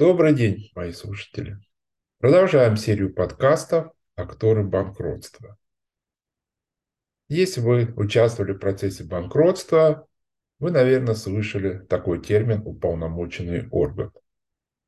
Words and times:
Добрый 0.00 0.34
день, 0.34 0.72
мои 0.74 0.92
слушатели. 0.92 1.58
Продолжаем 2.20 2.78
серию 2.78 3.12
подкастов 3.12 3.92
«Акторы 4.16 4.64
банкротства». 4.64 5.58
Если 7.28 7.60
вы 7.60 7.92
участвовали 7.96 8.52
в 8.52 8.60
процессе 8.60 9.04
банкротства, 9.04 10.08
вы, 10.58 10.70
наверное, 10.70 11.14
слышали 11.14 11.80
такой 11.80 12.22
термин 12.22 12.62
«уполномоченный 12.66 13.68
орган». 13.68 14.10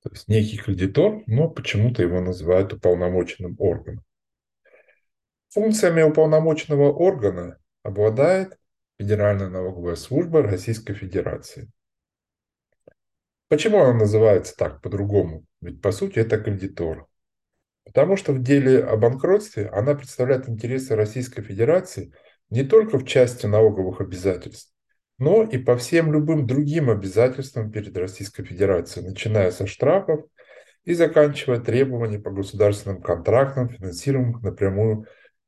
То 0.02 0.08
есть 0.12 0.28
некий 0.28 0.56
кредитор, 0.56 1.22
но 1.26 1.50
почему-то 1.50 2.00
его 2.00 2.22
называют 2.22 2.72
уполномоченным 2.72 3.56
органом. 3.58 4.02
Функциями 5.50 6.00
уполномоченного 6.00 6.90
органа 6.90 7.58
обладает 7.82 8.58
Федеральная 8.98 9.50
налоговая 9.50 9.96
служба 9.96 10.40
Российской 10.40 10.94
Федерации. 10.94 11.70
Почему 13.52 13.82
она 13.82 13.92
называется 13.92 14.56
так 14.56 14.80
по-другому? 14.80 15.44
Ведь 15.60 15.82
по 15.82 15.92
сути 15.92 16.18
это 16.18 16.38
кредитор. 16.38 17.06
Потому 17.84 18.16
что 18.16 18.32
в 18.32 18.42
деле 18.42 18.82
о 18.82 18.96
банкротстве 18.96 19.66
она 19.66 19.94
представляет 19.94 20.48
интересы 20.48 20.96
Российской 20.96 21.42
Федерации 21.42 22.14
не 22.48 22.62
только 22.62 22.98
в 22.98 23.04
части 23.04 23.44
налоговых 23.44 24.00
обязательств, 24.00 24.72
но 25.18 25.42
и 25.42 25.58
по 25.58 25.76
всем 25.76 26.14
любым 26.14 26.46
другим 26.46 26.88
обязательствам 26.88 27.70
перед 27.70 27.94
Российской 27.94 28.42
Федерацией, 28.42 29.04
начиная 29.04 29.50
со 29.50 29.66
штрафов 29.66 30.24
и 30.84 30.94
заканчивая 30.94 31.60
требованиями 31.60 32.22
по 32.22 32.30
государственным 32.30 33.02
контрактам, 33.02 33.68
финансируемым 33.68 34.40
напрямую 34.40 35.04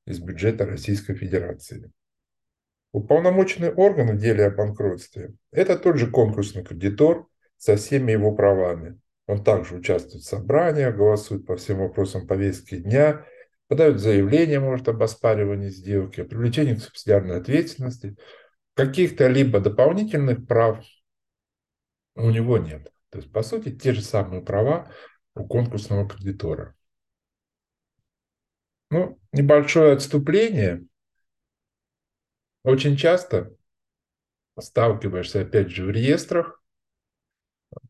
из 0.07 0.19
бюджета 0.19 0.67
Российской 0.67 1.15
Федерации. 1.15 1.91
Уполномоченный 2.93 3.73
орган 3.73 4.15
в 4.15 4.21
деле 4.21 4.45
о 4.45 4.51
банкротстве– 4.51 5.33
это 5.53 5.79
тот 5.79 5.97
же 5.97 6.11
конкурсный 6.11 6.63
кредитор 6.63 7.29
со 7.57 7.77
всеми 7.77 8.13
его 8.13 8.35
правами. 8.35 9.01
Он 9.27 9.43
также 9.43 9.77
участвует 9.77 10.23
в 10.23 10.29
собраниях, 10.29 10.97
голосует 10.97 11.47
по 11.47 11.57
всем 11.57 11.79
вопросам 11.79 12.27
повестки 12.27 12.77
дня, 12.77 13.25
подает 13.69 13.99
заявление, 13.99 14.61
может, 14.61 14.89
об 14.89 15.03
оспаривании 15.03 15.71
сделки, 15.71 16.21
о 16.21 16.25
привлечении 16.25 16.75
к 16.75 16.83
субсидиарной 16.83 17.39
ответственности. 17.39 18.17
Каких-то 18.75 19.29
либо 19.29 19.61
дополнительных 19.61 20.47
прав 20.47 20.85
у 22.17 22.31
него 22.31 22.59
нет. 22.59 22.93
То 23.11 23.19
есть, 23.19 23.33
по 23.33 23.43
сути, 23.43 23.71
те 23.71 23.93
же 23.93 24.03
самые 24.03 24.43
права 24.43 24.91
у 25.35 25.47
конкурсного 25.47 26.09
кредитора. 26.09 26.75
Ну, 28.91 29.19
небольшое 29.33 29.95
отступление. 29.95 30.85
Очень 32.63 32.97
часто 32.97 33.55
сталкиваешься, 34.59 35.43
опять 35.43 35.71
же, 35.71 35.85
в 35.85 35.91
реестрах, 35.91 36.63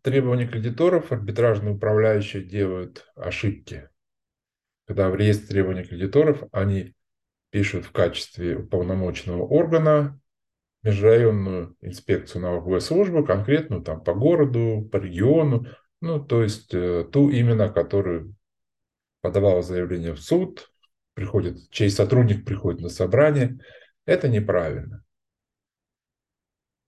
требования 0.02 0.46
кредиторов 0.46 1.12
арбитражные 1.12 1.74
управляющие 1.74 2.42
делают 2.42 3.06
ошибки. 3.14 3.88
Когда 4.86 5.08
в 5.08 5.16
реестре 5.16 5.48
требований 5.48 5.84
кредиторов 5.84 6.42
они 6.52 6.94
пишут 7.50 7.84
в 7.86 7.92
качестве 7.92 8.56
уполномоченного 8.56 9.42
органа 9.42 10.20
межрайонную 10.82 11.76
инспекцию 11.80 12.42
налоговой 12.42 12.80
службы, 12.80 13.24
конкретную 13.24 13.82
там 13.82 14.02
по 14.02 14.12
городу, 14.12 14.88
по 14.90 14.96
региону, 14.98 15.66
ну, 16.00 16.22
то 16.22 16.42
есть 16.42 16.74
э, 16.74 17.04
ту 17.10 17.30
именно, 17.30 17.70
которую 17.70 18.34
подавала 19.22 19.62
заявление 19.62 20.12
в 20.12 20.20
суд, 20.20 20.68
приходит, 21.14 21.70
чей 21.70 21.88
сотрудник 21.90 22.44
приходит 22.44 22.80
на 22.80 22.88
собрание, 22.88 23.58
это 24.04 24.28
неправильно. 24.28 25.03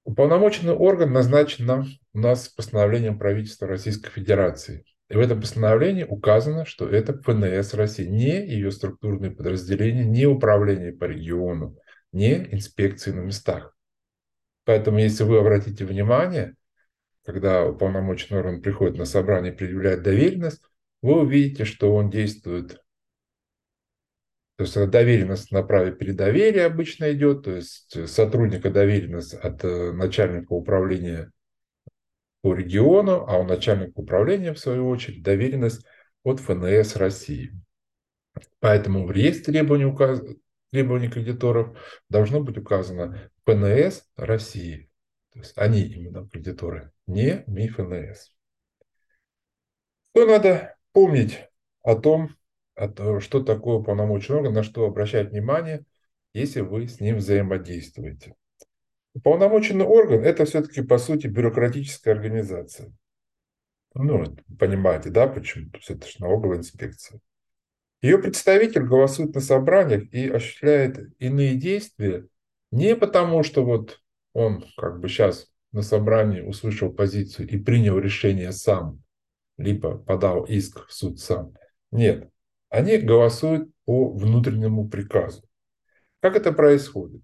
Уполномоченный 0.07 0.73
орган 0.73 1.13
назначен 1.13 1.67
нам, 1.67 1.87
у 2.15 2.21
нас 2.21 2.49
постановлением 2.49 3.19
правительства 3.19 3.67
Российской 3.67 4.09
Федерации. 4.09 4.85
И 5.09 5.17
в 5.17 5.19
этом 5.19 5.41
постановлении 5.41 6.05
указано, 6.05 6.65
что 6.65 6.89
это 6.89 7.21
ФНС 7.21 7.75
России, 7.75 8.07
не 8.07 8.47
ее 8.47 8.71
структурные 8.71 9.33
подразделения, 9.33 10.05
не 10.05 10.27
управление 10.27 10.93
по 10.93 11.07
региону, 11.07 11.77
не 12.13 12.35
инспекции 12.55 13.11
на 13.11 13.19
местах. 13.19 13.77
Поэтому, 14.65 15.01
если 15.01 15.25
вы 15.25 15.41
обратите 15.41 15.85
внимание, 15.85 16.55
когда 17.25 17.65
уполномоченный 17.67 18.39
орган 18.39 18.63
приходит 18.63 18.97
на 18.99 19.07
собрание 19.07 19.53
и 19.53 19.57
предъявляет 19.57 20.05
доверенность, 20.05 20.63
вы 21.03 21.23
увидите, 21.23 21.65
что 21.65 21.93
он 21.93 22.11
действует 22.11 22.81
то 24.57 24.65
есть 24.65 24.91
доверенность 24.91 25.53
на 25.53 25.63
праве 25.63 25.93
передоверия 25.93 26.65
обычно 26.65 27.13
идет, 27.13 27.45
то 27.45 27.53
есть 27.53 28.09
сотрудника 28.09 28.71
доверенность 28.71 29.35
от 29.35 29.63
э, 29.65 29.93
начальника 29.93 30.53
управления 30.53 31.31
по 32.41 32.55
региону, 32.55 33.27
а 33.29 33.39
у 33.39 33.45
начальника 33.45 33.93
управления, 33.97 34.55
в 34.55 34.59
свою 34.59 34.89
очередь, 34.89 35.23
доверенность 35.23 35.85
от 36.23 36.41
ФНС 36.41 36.97
России. 36.97 37.53
Поэтому 38.61 39.07
в 39.07 39.11
реестре 39.11 39.53
требований, 39.53 39.85
указ... 39.85 40.23
требований 40.71 41.09
кредиторов 41.09 41.77
должно 42.09 42.41
быть 42.41 42.57
указано 42.57 43.31
ФНС 43.45 44.05
России. 44.17 44.89
То 45.33 45.41
есть 45.41 45.53
они 45.59 45.83
именно 45.83 46.27
кредиторы, 46.29 46.93
не 47.07 47.45
МИФНС. 47.47 48.33
Что 50.13 50.27
надо 50.27 50.77
помнить 50.93 51.45
о 51.83 51.95
том, 51.95 52.31
что 53.21 53.43
такое 53.43 53.77
уполномоченный 53.77 54.39
орган, 54.39 54.53
на 54.53 54.63
что 54.63 54.87
обращать 54.87 55.31
внимание, 55.31 55.85
если 56.35 56.61
вы 56.61 56.87
с 56.87 57.01
ним 57.01 57.17
взаимодействуете. 57.17 58.35
Уполномоченный 59.15 59.87
орган– 59.87 60.21
это 60.25 60.45
все-таки, 60.45 60.83
по 60.83 60.99
сути, 60.99 61.27
бюрократическая 61.27 62.15
организация. 62.15 62.93
Ну, 63.95 64.37
понимаете, 64.59 65.09
да, 65.09 65.27
почему? 65.27 65.71
То 65.71 65.79
есть 65.79 65.91
это 65.91 66.07
же 66.07 66.17
налоговая 66.19 66.59
инспекция. 66.59 67.21
Ее 68.03 68.19
представитель 68.19 68.83
голосует 68.83 69.35
на 69.35 69.41
собраниях 69.41 70.13
и 70.13 70.29
осуществляет 70.29 71.15
иные 71.19 71.55
действия 71.55 72.29
не 72.71 72.95
потому, 72.95 73.43
что 73.43 73.65
вот 73.65 74.03
он 74.35 74.67
как 74.77 75.01
бы 75.01 75.09
сейчас 75.09 75.51
на 75.73 75.81
собрании 75.81 76.43
услышал 76.43 76.93
позицию 76.93 77.49
и 77.49 77.57
принял 77.57 77.99
решение 77.99 78.53
сам, 78.53 79.03
либо 79.57 79.97
подал 79.97 80.45
иск 80.45 80.87
в 80.87 80.93
суд 80.93 81.19
сам. 81.19 81.55
Нет, 81.91 82.29
они 82.69 82.99
голосуют 82.99 83.71
по 83.85 84.11
внутреннему 84.13 84.89
приказу. 84.89 85.43
Как 86.21 86.37
это 86.37 86.53
происходит? 86.53 87.23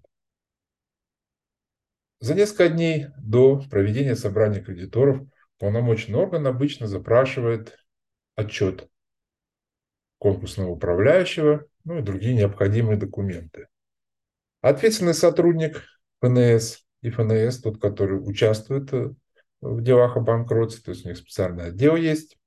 За 2.19 2.35
несколько 2.35 2.69
дней 2.69 3.07
до 3.17 3.61
проведения 3.69 4.15
собрания 4.15 4.61
кредиторов 4.61 5.21
полномочный 5.59 6.15
орган 6.15 6.47
обычно 6.47 6.87
запрашивает 6.87 7.77
отчет 8.35 8.89
конкурсного 10.19 10.69
управляющего, 10.69 11.65
ну 11.83 11.99
и 11.99 12.01
другие 12.01 12.33
необходимые 12.33 12.97
документы. 12.97 13.67
Ответственный 14.61 15.13
сотрудник 15.13 15.83
ФНС 16.21 16.85
и 17.01 17.09
ФНС, 17.09 17.59
тот, 17.59 17.81
который 17.81 18.17
участвует 18.17 18.89
в 19.59 19.81
делах 19.81 20.15
о 20.15 20.21
банкротстве, 20.21 20.81
то 20.81 20.91
есть 20.91 21.05
у 21.05 21.09
них 21.09 21.17
специальный 21.17 21.65
отдел 21.65 21.97
есть, 21.97 22.37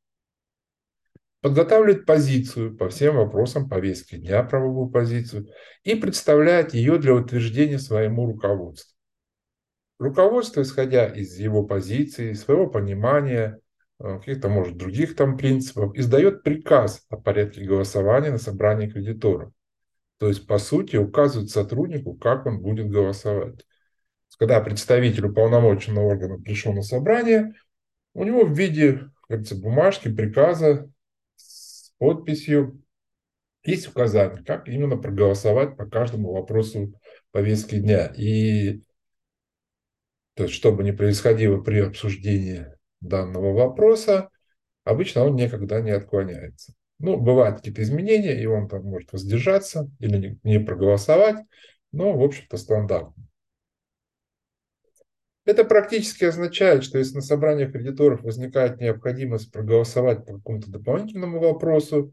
подготавливает 1.47 2.07
позицию 2.07 2.77
по 2.77 2.89
всем 2.89 3.15
вопросам 3.15 3.69
повестки 3.69 4.17
дня, 4.17 4.43
правовую 4.43 4.91
позицию, 4.91 5.47
и 5.85 5.95
представляет 5.95 6.75
ее 6.75 6.99
для 6.99 7.15
утверждения 7.15 7.79
своему 7.79 8.27
руководству. 8.27 8.93
Руководство, 10.01 10.63
исходя 10.63 11.07
из 11.07 11.39
его 11.39 11.63
позиции, 11.63 12.33
своего 12.33 12.67
понимания, 12.67 13.61
э, 14.01 14.19
каких-то, 14.19 14.49
может, 14.49 14.77
других 14.77 15.15
там 15.15 15.37
принципов, 15.37 15.95
издает 15.95 16.43
приказ 16.43 17.07
о 17.11 17.17
порядке 17.17 17.63
голосования 17.63 18.33
на 18.33 18.39
собрании 18.39 18.91
кредиторов. 18.91 19.53
То 20.19 20.27
есть, 20.27 20.49
по 20.49 20.59
сути, 20.59 20.97
указывает 20.97 21.51
сотруднику, 21.51 22.15
как 22.15 22.47
он 22.47 22.61
будет 22.61 22.91
голосовать. 22.91 23.65
Когда 24.37 24.61
представитель 24.61 25.27
уполномоченного 25.27 26.09
органа 26.09 26.43
пришел 26.43 26.73
на 26.73 26.83
собрание, 26.83 27.55
у 28.15 28.25
него 28.25 28.45
в 28.45 28.53
виде 28.53 28.95
как 29.29 29.39
говорится, 29.39 29.55
бумажки, 29.57 30.13
приказа 30.13 30.91
подписью. 31.99 32.83
Есть 33.65 33.89
указание, 33.89 34.45
как 34.45 34.69
именно 34.69 34.97
проголосовать 34.97 35.77
по 35.77 35.87
каждому 35.87 36.33
вопросу 36.33 36.95
повестки 37.33 37.79
дня. 37.79 38.13
И 38.17 38.83
то 40.35 40.45
есть, 40.45 40.55
что 40.55 40.71
бы 40.71 40.93
происходило 40.93 41.61
при 41.61 41.81
обсуждении 41.81 42.67
данного 43.01 43.53
вопроса, 43.55 44.29
обычно 44.85 45.25
он 45.25 45.35
никогда 45.35 45.81
не 45.81 45.91
отклоняется. 45.91 46.75
Ну, 46.99 47.19
бывают 47.19 47.57
какие-то 47.59 47.83
изменения, 47.83 48.41
и 48.41 48.47
он 48.47 48.69
там 48.69 48.85
может 48.85 49.13
воздержаться 49.13 49.91
или 49.99 50.39
не 50.43 50.61
проголосовать, 50.61 51.45
но, 51.93 52.13
в 52.13 52.23
общем-то, 52.23 52.57
стандартно. 52.57 53.26
Это 55.47 55.65
практически 55.65 56.25
означает, 56.25 56.83
что 56.83 56.99
если 56.99 57.15
на 57.15 57.21
собраниях 57.23 57.73
кредиторов 57.73 58.23
возникает 58.23 58.81
необходимость 58.81 59.53
проголосовать 59.53 60.27
по 60.27 60.35
какому-то 60.35 60.71
дополнительному 60.71 61.39
вопросу, 61.39 62.13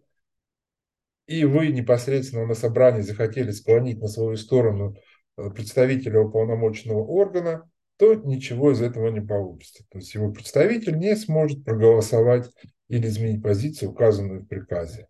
и 1.26 1.44
вы 1.44 1.70
непосредственно 1.70 2.46
на 2.46 2.54
собрании 2.54 3.02
захотели 3.02 3.50
склонить 3.50 4.00
на 4.00 4.08
свою 4.08 4.36
сторону 4.36 4.96
э, 5.38 5.50
представителя 5.50 6.20
уполномоченного 6.20 7.00
органа, 7.00 7.68
то 7.98 8.14
ничего 8.14 8.72
из 8.72 8.84
этого 8.84 9.08
не 9.08 9.22
получится. 9.22 9.84
То 9.90 9.98
есть 9.98 10.14
его 10.14 10.32
представитель 10.32 10.98
не 10.98 11.16
сможет 11.16 11.66
проголосовать 11.66 12.52
или 12.88 13.08
изменить 13.08 13.42
позицию, 13.42 13.92
указанную 13.92 14.42
в 14.42 14.48
приказе. 14.48 15.08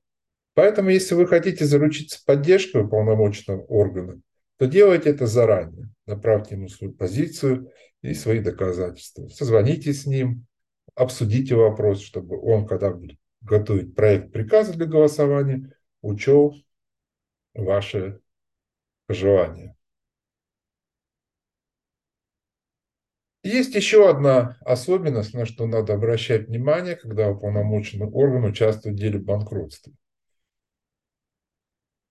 Поэтому, 0.54 0.90
если 0.90 1.16
вы 1.16 1.28
хотите 1.28 1.66
заручиться 1.66 2.22
поддержкой 2.26 2.84
уполномоченного 2.84 3.64
органа, 3.64 4.22
то 4.64 4.70
делайте 4.70 5.10
это 5.10 5.28
заранее. 5.28 5.90
Направьте 6.06 6.56
ему 6.56 6.70
свою 6.70 6.94
позицию 6.94 7.70
и 8.02 8.14
свои 8.14 8.40
доказательства. 8.40 9.28
Созвоните 9.28 9.92
с 9.92 10.06
ним, 10.06 10.46
обсудите 10.96 11.56
вопрос, 11.56 12.00
чтобы 12.00 12.40
он, 12.40 12.66
когда 12.66 12.92
будет 12.92 13.20
готовить 13.42 13.94
проект 13.94 14.32
приказа 14.32 14.72
для 14.72 14.86
голосования, 14.86 15.76
учел 16.02 16.56
ваши 17.54 18.22
пожелания. 19.06 19.76
Есть 23.44 23.76
еще 23.76 24.10
одна 24.10 24.58
особенность, 24.62 25.34
на 25.34 25.46
что 25.46 25.68
надо 25.68 25.94
обращать 25.94 26.48
внимание, 26.48 26.96
когда 26.96 27.30
уполномоченный 27.30 28.08
орган 28.08 28.46
участвует 28.46 28.96
в 28.96 28.98
деле 28.98 29.20
банкротства. 29.20 29.92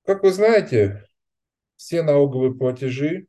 Как 0.05 0.23
вы 0.23 0.33
знаете, 0.33 1.07
все 1.83 2.05
налоговые 2.05 2.55
платежи 2.55 3.27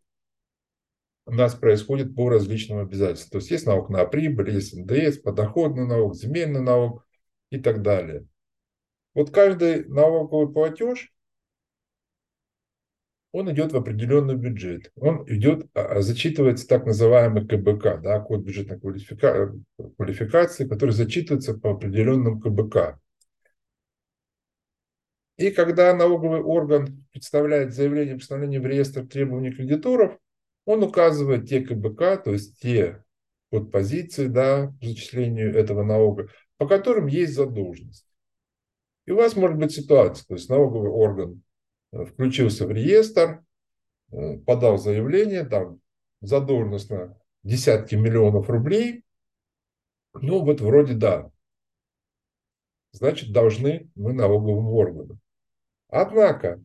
у 1.25 1.31
нас 1.31 1.55
происходят 1.55 2.15
по 2.15 2.29
различным 2.29 2.77
обязательствам. 2.77 3.31
То 3.31 3.37
есть 3.39 3.49
есть 3.49 3.65
налог 3.65 3.89
на 3.89 4.05
прибыль, 4.05 4.51
есть 4.51 4.75
НДС, 4.75 5.17
подоходный 5.17 5.87
налог, 5.87 6.15
земельный 6.15 6.61
налог 6.61 7.03
и 7.49 7.57
так 7.57 7.81
далее. 7.81 8.27
Вот 9.15 9.31
каждый 9.31 9.85
налоговый 9.85 10.53
платеж, 10.53 11.11
он 13.31 13.51
идет 13.51 13.71
в 13.71 13.75
определенный 13.75 14.35
бюджет. 14.35 14.91
Он 14.97 15.23
идет, 15.27 15.65
а, 15.73 15.85
а, 15.85 16.01
зачитывается 16.03 16.67
так 16.67 16.85
называемый 16.85 17.47
КБК, 17.47 17.97
да, 17.97 18.19
код 18.19 18.41
бюджетной 18.41 18.79
квалифика... 18.79 19.51
квалификации, 19.97 20.67
который 20.67 20.91
зачитывается 20.91 21.55
по 21.55 21.71
определенным 21.71 22.39
КБК. 22.39 22.99
И 25.37 25.49
когда 25.51 25.93
налоговый 25.95 26.41
орган 26.41 27.05
представляет 27.11 27.73
заявление 27.73 28.15
о 28.15 28.17
постановлении 28.17 28.59
в 28.59 28.65
реестр 28.65 29.05
требований 29.07 29.51
кредиторов, 29.51 30.17
он 30.65 30.83
указывает 30.83 31.49
те 31.49 31.61
КБК, 31.61 32.17
то 32.17 32.31
есть 32.31 32.59
те 32.59 33.03
подпозиции 33.49 34.27
да, 34.27 34.73
по 34.79 34.87
зачислению 34.87 35.55
этого 35.55 35.83
налога, 35.83 36.29
по 36.57 36.67
которым 36.67 37.07
есть 37.07 37.33
задолженность. 37.33 38.07
И 39.05 39.11
у 39.11 39.17
вас 39.17 39.35
может 39.35 39.57
быть 39.57 39.73
ситуация, 39.73 40.25
то 40.25 40.35
есть 40.35 40.49
налоговый 40.49 40.89
орган 40.89 41.43
э, 41.91 42.05
включился 42.05 42.65
в 42.65 42.71
реестр, 42.71 43.43
э, 44.11 44.37
подал 44.37 44.77
заявление, 44.77 45.43
там 45.43 45.81
задолженность 46.21 46.89
на 46.89 47.19
десятки 47.43 47.95
миллионов 47.95 48.49
рублей, 48.49 49.03
ну 50.13 50.43
вот 50.43 50.61
вроде 50.61 50.93
да, 50.93 51.31
значит 52.91 53.33
должны 53.33 53.89
мы 53.95 54.13
налоговому 54.13 54.73
органу. 54.73 55.19
Однако, 55.95 56.59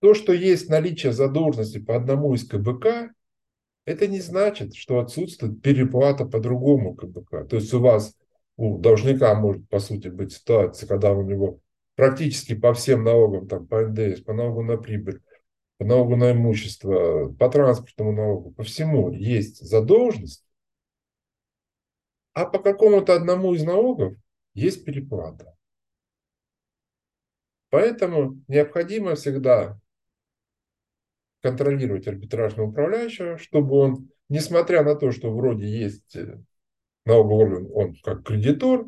то, 0.00 0.12
что 0.12 0.32
есть 0.32 0.68
наличие 0.68 1.12
задолженности 1.12 1.78
по 1.78 1.94
одному 1.94 2.34
из 2.34 2.44
КБК, 2.48 3.12
это 3.84 4.08
не 4.08 4.18
значит, 4.18 4.74
что 4.74 4.98
отсутствует 4.98 5.62
переплата 5.62 6.24
по 6.24 6.40
другому 6.40 6.96
КБК. 6.96 7.44
То 7.44 7.56
есть 7.56 7.72
у 7.72 7.78
вас, 7.78 8.18
у 8.56 8.76
должника 8.76 9.32
может, 9.36 9.68
по 9.68 9.78
сути, 9.78 10.08
быть 10.08 10.32
ситуация, 10.32 10.88
когда 10.88 11.12
у 11.12 11.22
него 11.22 11.60
практически 11.94 12.56
по 12.56 12.74
всем 12.74 13.04
налогам, 13.04 13.46
там, 13.46 13.68
по 13.68 13.86
НДС, 13.86 14.20
по 14.22 14.32
налогу 14.32 14.64
на 14.64 14.76
прибыль, 14.76 15.20
по 15.78 15.84
налогу 15.84 16.16
на 16.16 16.32
имущество, 16.32 17.28
по 17.38 17.48
транспортному 17.48 18.10
налогу, 18.10 18.50
по 18.50 18.64
всему 18.64 19.12
есть 19.12 19.60
задолженность, 19.60 20.44
а 22.32 22.46
по 22.46 22.58
какому-то 22.58 23.14
одному 23.14 23.54
из 23.54 23.62
налогов 23.62 24.14
есть 24.54 24.84
переплата. 24.84 25.56
Поэтому 27.72 28.38
необходимо 28.48 29.14
всегда 29.14 29.80
контролировать 31.40 32.06
арбитражного 32.06 32.68
управляющего, 32.68 33.38
чтобы 33.38 33.76
он, 33.76 34.10
несмотря 34.28 34.84
на 34.84 34.94
то, 34.94 35.10
что 35.10 35.34
вроде 35.34 35.66
есть 35.66 36.14
э, 36.14 36.38
налоговый 37.06 37.66
он 37.70 37.94
как 38.04 38.24
кредитор, 38.24 38.84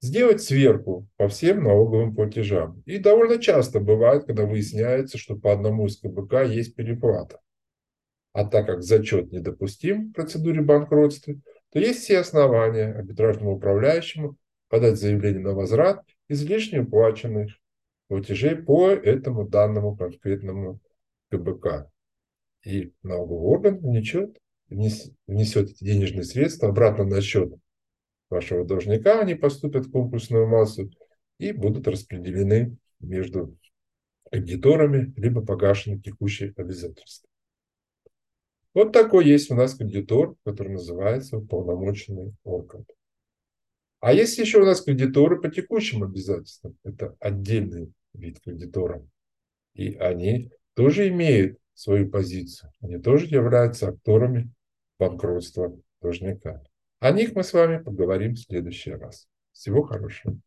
сделать 0.00 0.42
сверку 0.42 1.06
по 1.18 1.28
всем 1.28 1.64
налоговым 1.64 2.14
платежам. 2.14 2.82
И 2.86 2.96
довольно 2.96 3.38
часто 3.38 3.78
бывает, 3.78 4.24
когда 4.24 4.46
выясняется, 4.46 5.18
что 5.18 5.36
по 5.36 5.52
одному 5.52 5.86
из 5.86 5.98
КБК 5.98 6.44
есть 6.44 6.74
переплата. 6.74 7.40
А 8.32 8.46
так 8.46 8.64
как 8.64 8.82
зачет 8.82 9.32
недопустим 9.32 10.08
в 10.08 10.12
процедуре 10.14 10.62
банкротства, 10.62 11.34
то 11.72 11.78
есть 11.78 12.00
все 12.00 12.20
основания 12.20 12.86
арбитражному 12.86 13.56
управляющему 13.56 14.38
подать 14.70 14.96
заявление 14.96 15.42
на 15.42 15.52
возврат 15.52 16.02
излишне 16.28 16.80
уплаченных 16.80 17.52
платежей 18.14 18.54
по 18.54 18.90
этому 18.90 19.48
данному 19.48 19.96
конкретному 19.96 20.80
КБК. 21.30 21.90
И 22.64 22.92
налоговый 23.02 23.42
орган 23.42 23.78
внесет, 23.78 24.38
внесет 24.68 25.70
эти 25.70 25.82
денежные 25.82 26.22
средства 26.22 26.68
обратно 26.68 27.04
на 27.04 27.20
счет 27.20 27.52
вашего 28.30 28.64
должника, 28.64 29.20
они 29.20 29.34
поступят 29.34 29.86
в 29.86 29.90
конкурсную 29.90 30.46
массу 30.46 30.92
и 31.38 31.50
будут 31.50 31.88
распределены 31.88 32.76
между 33.00 33.58
кредиторами, 34.30 35.12
либо 35.16 35.44
погашены 35.44 36.00
текущие 36.00 36.54
обязательства. 36.56 37.28
Вот 38.74 38.92
такой 38.92 39.26
есть 39.26 39.50
у 39.50 39.56
нас 39.56 39.74
кредитор, 39.74 40.36
который 40.44 40.74
называется 40.74 41.38
уполномоченный 41.38 42.32
орган. 42.44 42.86
А 43.98 44.12
есть 44.12 44.38
еще 44.38 44.60
у 44.60 44.64
нас 44.64 44.82
кредиторы 44.82 45.40
по 45.40 45.48
текущим 45.48 46.04
обязательствам. 46.04 46.78
Это 46.84 47.16
отдельный 47.18 47.92
вид 48.14 48.40
кредиторов. 48.40 49.02
И 49.74 49.94
они 49.96 50.50
тоже 50.74 51.08
имеют 51.08 51.58
свою 51.74 52.08
позицию. 52.08 52.72
Они 52.80 52.98
тоже 52.98 53.26
являются 53.26 53.88
акторами 53.88 54.50
банкротства 54.98 55.76
должника. 56.00 56.62
О 57.00 57.10
них 57.10 57.34
мы 57.34 57.42
с 57.42 57.52
вами 57.52 57.82
поговорим 57.82 58.34
в 58.34 58.40
следующий 58.40 58.92
раз. 58.92 59.28
Всего 59.52 59.82
хорошего. 59.82 60.38